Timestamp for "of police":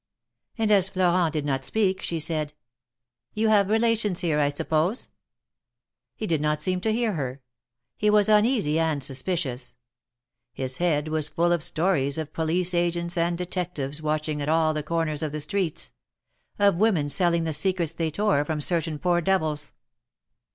12.17-12.73